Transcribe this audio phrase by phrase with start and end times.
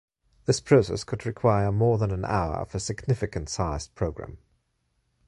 [0.45, 4.39] This process could require more than an hour for a significant sized program.